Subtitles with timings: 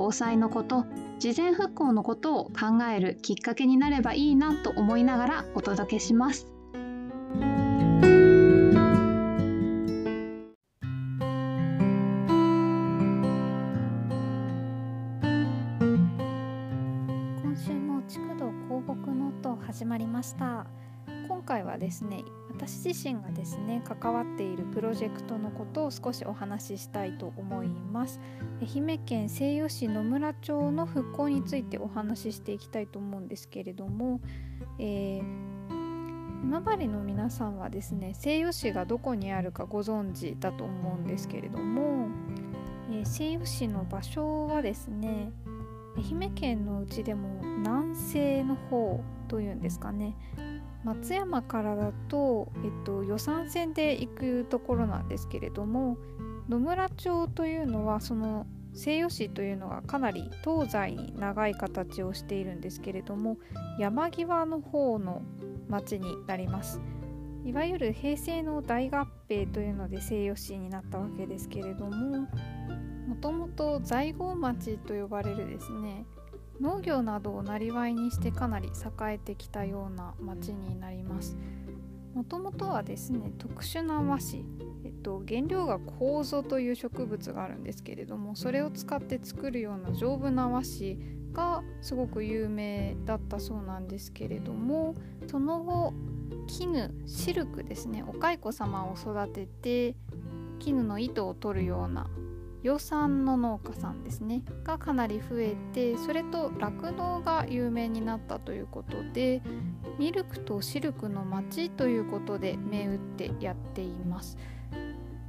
[0.00, 0.86] 防災のこと
[1.18, 6.59] 事前復興のことを考えるきっかけになればいいなと思いながらお届けします。
[23.08, 28.20] 身がですね関わっているプロジェクトのことを少しお話ししたいと思います。
[28.60, 34.20] 愛媛県西予市野村町の復興についてお話ししていきたいと思うんですけれども、
[34.78, 35.50] えー、
[36.42, 42.08] 今治の皆さんはですね西予市がどこにあるかご存知だと思うんですけれども、
[42.90, 45.32] えー、西予市の場所はですね
[45.96, 50.16] 愛媛県のうちでも南西の方というんですかね
[50.84, 55.98] 松山からだと、えっと、予算線で行くところなんですけれども
[56.48, 63.36] 野村町というのはその西予市というのがかなり東西に長い形をしているんですけれども
[63.78, 65.22] 山際の方の
[65.68, 66.80] 町になります。
[67.44, 72.28] いわゆる平成の大合併というので西予市になったわけですけれども
[73.08, 76.04] もともと在郷町と呼ばれるですね
[76.60, 81.36] 農業などをなりにしてかなり栄えてきたような町になります。
[82.14, 84.44] もともとはですね特殊な和紙、
[84.84, 90.98] えっと、原料が楮という植物があるんですけれどもそれを使って作るような丈夫な和紙
[91.32, 94.96] がすごく有名だったそうなんですけれども
[95.28, 95.94] その後
[96.48, 99.96] 絹シルクですねお蚕様を育てて
[100.58, 102.08] 絹の糸を取るような
[102.62, 109.42] 予算の農家さんですねがかなり増えてそれと酪農が有名になったということで
[109.98, 114.36] ミルクとシルクの町ということで銘打ってやっています。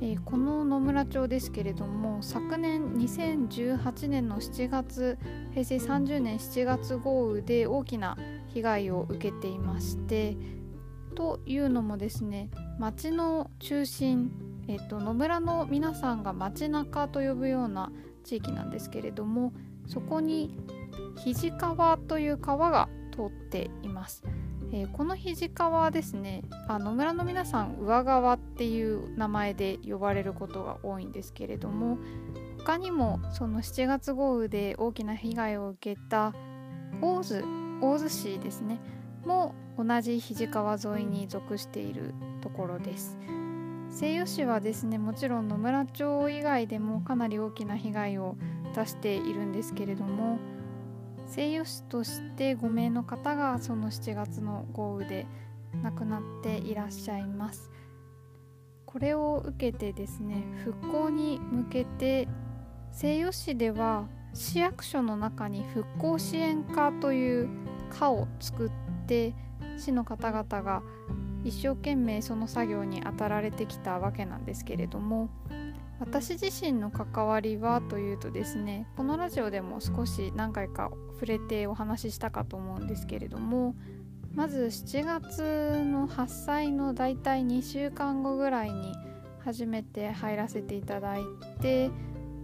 [0.00, 5.16] えー、この野村町ですけれども昨年2018年の7月
[5.52, 8.18] 平成30年7月豪雨で大きな
[8.48, 10.36] 被害を受けていまして
[11.14, 14.32] というのもですね町の中心
[14.68, 17.92] えっと、野村の皆さんが街中と呼ぶような
[18.24, 19.52] 地域なんですけれども
[19.86, 20.56] そこに
[21.16, 24.24] 肘川という川が通っています。
[24.72, 31.98] えー、この肘川ですねあ野村の皆さん上川っていう名前で呼ばれることが多いんですけれども
[32.58, 36.34] 他にもその7月豪雨で大きな被害を受けた
[37.00, 37.44] 大津
[37.80, 38.80] 大津市ですね
[39.24, 43.16] も同じ肘川沿いに属しているところです。
[43.94, 48.34] 西予市はですねもちろん野村町以外でもかなり大きな被害を
[48.74, 50.40] 出しているんですけれども
[51.28, 55.26] 西予市として5名の方がその7月の豪雨で
[55.84, 57.70] 亡くなっていらっしゃいます。
[58.84, 62.28] これを受けてですね復興に向けて
[62.92, 67.48] 西予市では市役所の中に復興支援課という
[67.90, 68.70] 課を作っ
[69.06, 69.34] て
[69.76, 70.82] 市の方々が
[71.44, 75.28] 一生懸命その作業に当たられてきたわけなんですけれども
[76.00, 83.74] 私自身の関わりはというとですねこのラジオでも少し何回か触れてお話ししたかと思うんですけれども
[84.34, 88.92] まず7月の発災のだいたい2週間後ぐらいに
[89.44, 91.22] 初めて入らせていただい
[91.60, 91.90] て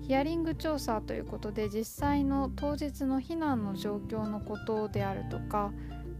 [0.00, 5.72] ヒアリング調査ということで実際の当日の避難の状況のことであるとか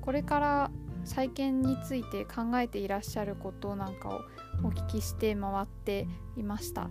[0.00, 0.70] これから
[1.04, 4.20] 再建について考えていらっしゃることなんかを
[4.64, 6.90] お聞きして回っていました。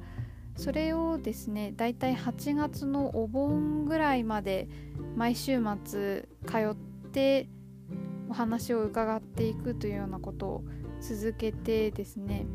[0.57, 4.67] それをですねだいたい8月のお盆ぐらいまで
[5.15, 6.75] 毎週末通っ
[7.11, 7.47] て
[8.29, 10.63] お話を伺っていくというようなことを
[10.99, 12.45] 続けてですね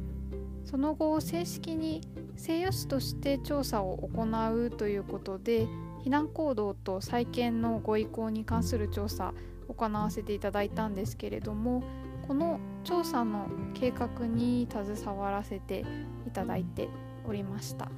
[0.65, 2.01] その後正式に
[2.37, 5.67] 西予市として調査を行うということで
[6.05, 9.33] 避難行動と再建のご意向に関する調査
[9.69, 11.83] 行わせていただいたんですけれども
[12.27, 15.85] この調査の計画に携わらせて
[16.27, 16.89] いただいて
[17.27, 17.91] おりました。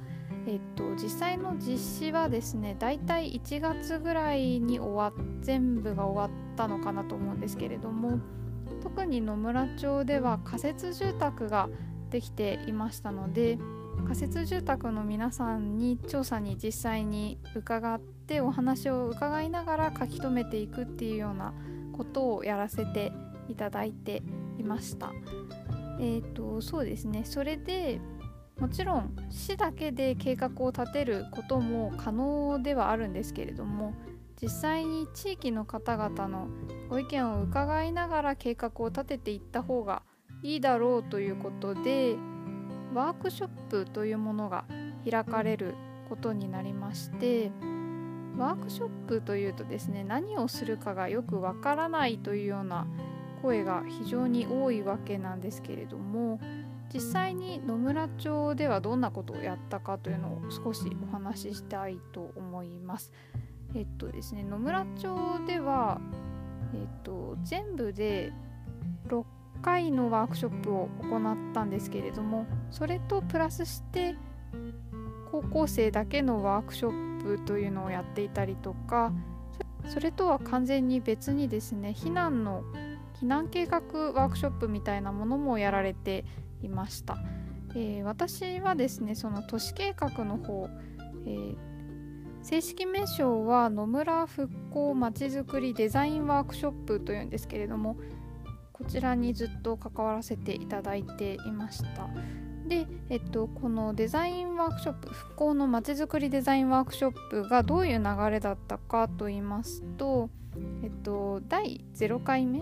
[0.47, 8.19] えっと、実際の実施はですねだいたい1月ぐらいに終わ全部が終わったのかなと思うんですけれども
[8.81, 11.69] 特に野村町では仮設住宅が
[12.09, 13.59] できていましたので
[14.05, 21.53] 仮設住宅の皆さんに調査に実際に伺ってお話を伺いながら書き留めていくっていうような
[21.95, 23.11] ことをやらせて
[23.47, 24.23] いただいて
[24.57, 25.11] いました。
[25.99, 27.23] えっ、ー、とそうですね。
[27.25, 27.99] それで
[28.59, 33.93] もちろん市だけで計画を立てることも可能ではあるんですけれども
[34.41, 36.47] 実際に地域の方々の
[36.89, 40.01] ご意見を伺いながら計画を立てていった方が
[40.43, 42.15] いいだろうということで
[42.93, 44.65] ワークショップというものが
[45.09, 45.75] 開かれる
[46.09, 47.51] ことになりまして
[48.37, 52.87] ワークショップというとですね何をするかがよくわからないというような
[53.41, 56.39] 声が非常に多いわけなんですけれども
[56.93, 63.11] 実際に野村町ではどんなことをやったかというのを少しお話ししたいと思います。
[63.75, 66.01] えっとですね野村町では、
[66.73, 68.33] えっと、全部で
[69.07, 69.23] 6
[69.61, 74.15] 回のワークショップを行ったんですけれどもそれとプラスして
[75.31, 79.11] 高校生だけのワークショップというのをやっていたりとか
[79.87, 82.63] それとは完全に別にですね避難の
[83.21, 83.79] 避難計画
[84.13, 86.25] ワークショップみたいなものもやられて
[86.61, 87.17] いました、
[87.75, 90.69] えー、私はですねその都市計画の方、
[91.25, 91.55] えー、
[92.41, 97.97] 正式名称は野村復興まちづくりデザインワークショップというんですけれども
[98.79, 102.09] こちらにずっと関わらせていただいていました。
[102.65, 110.29] で、えっと、このデザインワークショップ復興のまちづくりデザインワークショップがどういう流れだったかと言いますと、
[110.83, 112.61] えっと、第0回目？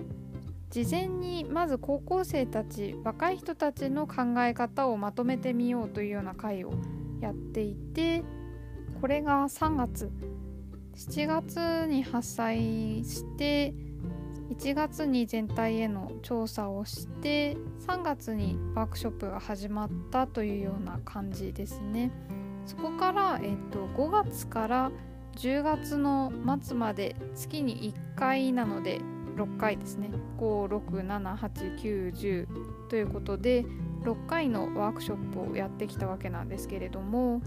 [0.69, 6.73] 事前にまず高校生たち若い人たちの考え方をまとめてみようというような会を
[7.21, 8.23] やっていて
[8.99, 10.11] これが3月
[10.95, 13.73] 7月に発災して
[14.49, 22.11] 1月に全体への調査をして3月にワークショップが始まったというような感じですね。
[22.65, 24.91] そこから、えっと、5月から
[25.37, 28.99] 10月の末まで月に1回なので
[29.37, 30.09] 6回ですね
[30.39, 32.47] 5678910
[32.89, 33.63] ということで
[34.03, 37.41] 6回のワークショップをやってきたわけなんですけれども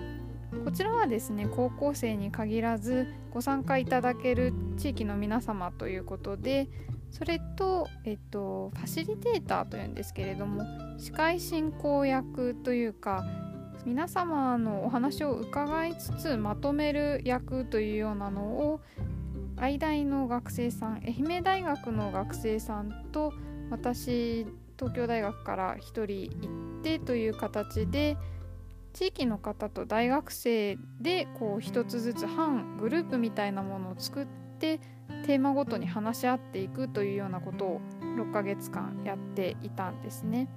[0.64, 6.68] こちらはですね高校生に限らずご参加いただける地域の皆様ということで
[7.10, 10.64] それと、えっと、ファシリテーターというんですけれども
[10.98, 13.24] 司会進行役というか
[13.84, 18.80] 皆様のお話を伺いつつまとめる役というようなのを
[19.56, 23.32] 愛大の学生さん愛媛大学の学生さんと
[23.70, 24.46] 私
[24.78, 28.16] 東京大学から1人行ってという形で
[28.92, 34.26] 地域の方と大学生でこう一つずつ半グループみたいなものを作っ
[34.58, 34.80] て
[35.24, 40.48] テーマごとに話し合っていくというようなことを6ヶ月間やっていたんですね。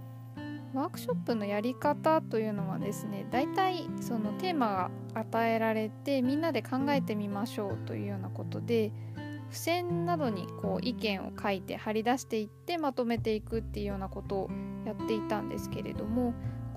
[0.73, 8.91] ワークショップのやり方というのはですね大体そのテーマが与えられてみんなで考えてみましょうというようなことで
[9.51, 14.49] 付箋などにこう意見を書いて貼り出していってまとめていくっていうようなことを
[14.83, 16.33] やっていたんですけれども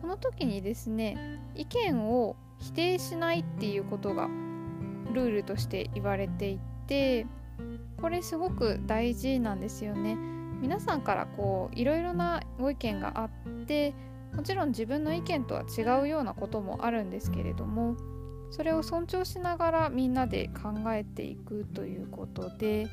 [0.06, 4.29] この時にですね意見を否定しないっていうことが
[5.12, 7.26] ルールとして言われていて
[8.00, 10.17] これすごく大事なんですよね。
[10.61, 13.31] 皆さんからこういろいろなご意見があっ
[13.67, 13.94] て
[14.32, 17.97] もちろん自分の意見とは違うようなこともあるんですけれども
[18.52, 22.87] それを尊重しながらみんなで考えていくということで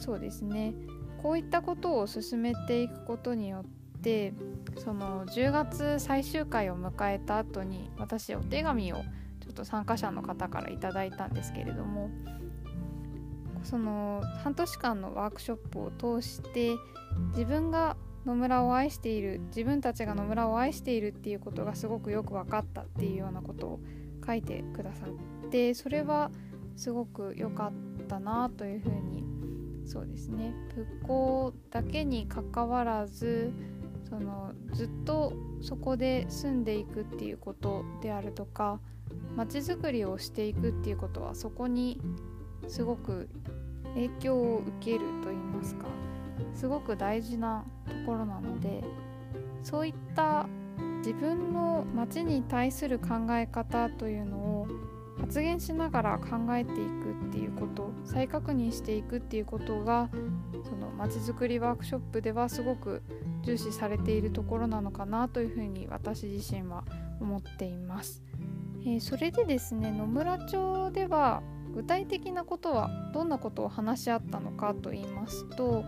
[0.00, 0.74] そうですね
[1.22, 3.81] こういったことを進めていくことによって
[4.78, 9.04] その10月最終回を迎えた後に私お手紙をちょ
[9.50, 12.10] っと参加者の方から頂いたんですけれども
[13.62, 16.72] その半年間のワークショップを通して
[17.30, 23.80] 自分が野村を愛している自分たちが野村を愛しているっていうことがすごくよく分かったっていうようなことを
[24.24, 26.30] 書いてくださってそれは
[26.76, 29.22] すごく良かったなというふうに
[29.84, 30.54] そうですね。
[30.74, 33.52] 復興だけにかかわらず
[34.12, 38.78] そのずっとそこで住んでいくっていうことであるとか
[39.36, 41.98] 街づくりをしていくっていうことはそこに
[42.68, 43.30] すごく
[43.94, 45.86] 影響を受けると言いますか
[46.54, 48.84] すごく大事なところなので
[49.62, 50.46] そういった
[50.98, 54.66] 自分の街に対する考え方というのを
[55.22, 56.80] 発言しながら考えていく
[57.28, 60.10] っていうこと再確認していくっていうことが
[60.68, 63.02] そのまちづくりワークショップではすごく
[63.42, 66.84] 重視されているところなのかなというふうに私自身は
[67.20, 68.22] 思っています。
[68.82, 75.84] えー、それでですね野村町では具体的なことはどんなことを話し合ったのかと言いますと,、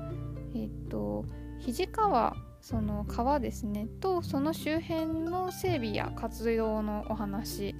[0.54, 1.24] えっ、ー、と
[1.58, 7.74] 肘川その川ですねとその周辺の整備や活動のお話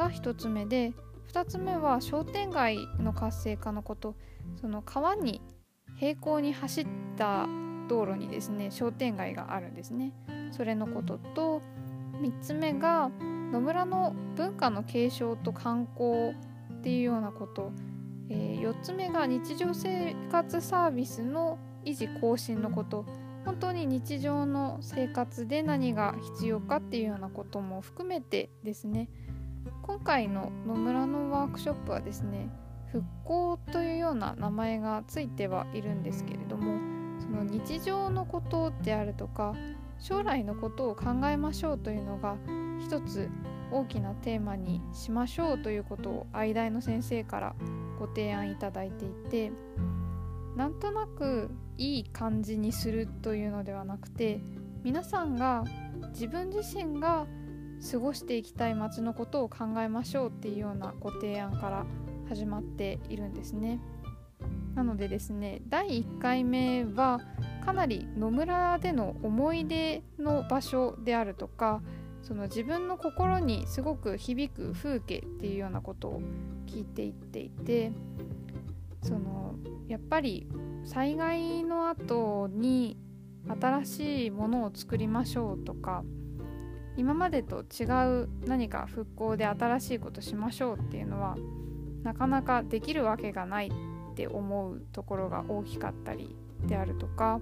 [0.00, 0.94] が1つ目で
[1.32, 4.14] 2つ目は商店街の活性化のこと。
[4.60, 5.40] その川に
[5.96, 7.46] 平行に走った
[7.88, 10.12] 道路にですね商店街があるんですね。
[10.50, 11.62] それのことと
[12.20, 13.10] 3つ目が
[13.52, 17.72] 野村の文化の継承と観光っていうようなこと、
[18.28, 23.04] えー、4つ目が日常生活サービスの維持更新のこと。
[23.44, 29.08] 本当に日常の生活で何が必要かっていうようなことも含めてですね。
[29.82, 32.50] 今回の野村のワークショップはですね
[32.92, 36.78] 復興というような名前がついてはいるんですけれども
[37.20, 39.54] その日常のことであるとか
[39.98, 42.36] 将来のことを考えましょうというのが
[42.80, 43.28] 一つ
[43.70, 47.54] 大きなテーマにしましょうということを愛大の先生から
[47.98, 49.52] ご提案いただいていて
[50.56, 54.40] なんとなくいい感じにするというのではなくて
[54.82, 55.64] 皆さんが
[56.12, 57.26] 自分自身が
[57.80, 61.86] 過ごしていきたい街のことを考えましょうっていうようなご提案から
[62.28, 63.80] 始まっているんですね。
[64.74, 67.20] なのでですね第1回目は
[67.64, 71.82] かなり野村での思い出の場所であるとか
[72.22, 76.22] その自分の心にすごく響く風景っていうようなことを
[76.66, 77.92] 聞いていっていて
[79.02, 79.54] その
[79.88, 80.46] やっぱり
[80.84, 82.96] 災害の後に
[83.60, 86.04] 新しいものを作りましょうとか
[86.96, 87.84] 今までと違
[88.22, 91.36] う何か復興で新しいことしましょうっていうのは
[92.02, 97.40] なかなかできるわけがないって思うところが大きかったりであるとか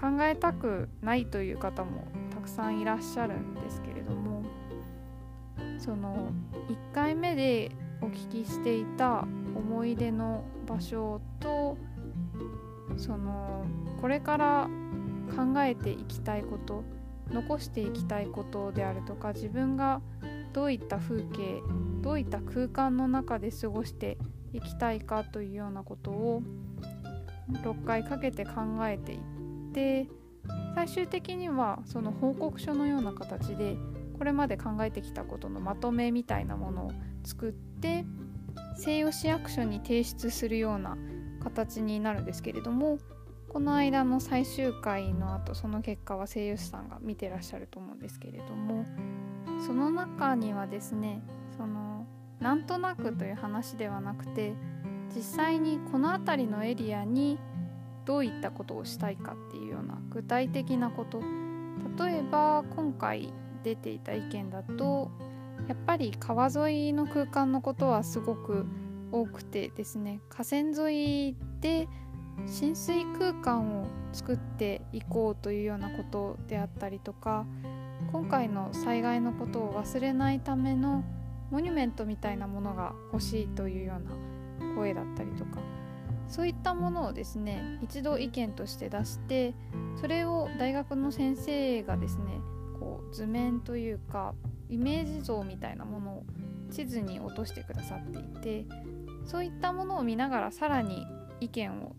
[0.00, 4.44] 考えたくないという方もたくさんいらっしゃるんですけれども
[5.78, 6.30] その
[6.68, 11.76] 1回目でお聞きしていた思い出の場所と
[12.96, 13.64] その
[14.00, 14.68] これから
[15.34, 16.84] 考えていきたいこと
[17.32, 20.00] 残していきたいことであるとか自分が
[20.52, 21.62] どういった風景
[22.00, 24.18] どういった空間の中で過ごして
[24.52, 26.42] いきたいかというようなことを
[27.50, 28.52] 6回かけて考
[28.82, 29.18] えていっ
[29.72, 30.08] て
[30.74, 33.76] 最終的にはその報告書のような形で
[34.18, 36.92] これまで考えてきたことのまとめみたいなものを
[37.24, 38.04] 作って
[38.76, 40.96] 西予市役所に提出するような
[41.42, 42.98] 形になるんですけれども
[43.54, 48.84] この間の最終回の後その結果は声優さんが見てらっしゃると思うんですけれども
[49.64, 51.22] その中にはですね
[51.56, 52.04] その
[52.40, 54.54] なんとなくという話ではなくて
[55.14, 57.38] 実際にこの辺りのエリアに
[58.04, 61.20] どういったことをしたいかっていうような具体的なこと。
[61.96, 63.32] 例えば今回
[63.62, 65.12] 出ていた意見だと
[65.68, 68.66] やっぱり川沿いの空間のことはすごく
[69.12, 71.88] 多くてですね河川沿いで
[72.46, 77.46] 浸水空間を作っていこうというようなことであったりとか
[78.12, 81.04] 今回の災害のことを忘れないための
[81.50, 85.60] モニュメントみたいなものが欲しいというような声だったりとか
[86.28, 89.54] そういったものをですね一度意見として出して
[90.00, 92.40] それを大学の先生がですね
[92.78, 94.34] こう図面というか
[94.68, 96.24] イメージ像みたいなものを
[96.70, 98.66] 地図に落としてくださっていて
[99.24, 101.06] そういったものを見ながらさらに
[101.40, 101.94] 意見を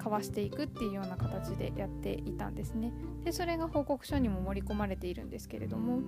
[0.00, 2.92] 交わしていくっていうような形でやっていたんですね。
[3.24, 6.00] でそれが報告書にも盛り込まれているんですけれども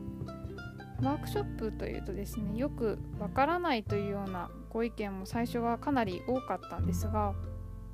[1.03, 7.35] ワークショップというとですねよくわからないというようなご意見も最初はかなり多かったんですが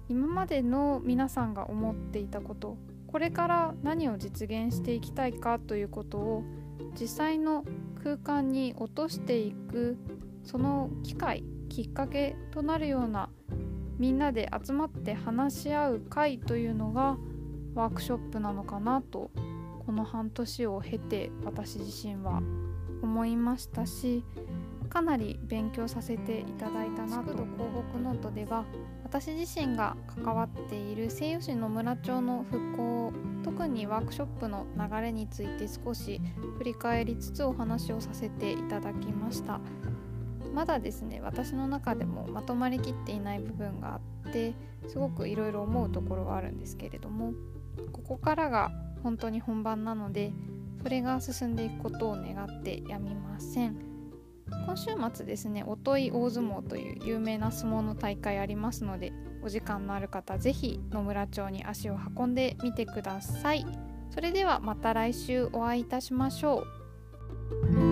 [0.08, 2.76] 今までの皆さんが思っていたこと
[3.06, 6.44] これから何を実現していきたいかということを
[7.00, 7.64] 実際の
[8.02, 9.96] 空間に落としていく
[10.44, 13.30] その機会きっかけとなるような
[13.98, 17.16] みんなで集まって話し合う会というのが
[17.74, 19.30] ワークショップなのかなと
[19.86, 22.42] この半年を経て私自身は
[23.02, 24.24] 思いましたし
[24.88, 28.64] かなり勉強させていただいたなと広告ノートでは
[29.04, 33.12] 私自身が関わっている西予市の村町の復興
[33.44, 36.20] 特にワークショップの流れについて少し
[36.58, 39.60] 振り返りつつお話をさせていただきました。
[40.54, 44.54] まだですね私の中でもまとまりきっていない部分があって
[44.88, 47.32] すごくいろいろ思うところはあるんですけれども
[47.92, 48.70] ここからが
[49.02, 50.32] 本当に本番なので
[50.82, 53.76] それが進んでいくことを願ってやみません。
[54.64, 59.12] 今週末ですねおとい大相撲という有名な相撲の大会ありますので
[59.42, 63.66] お時間のある方是非野村町に足を運んでみてください。
[64.10, 66.64] それではまた来週お会いいたしましょ
[67.84, 67.87] う。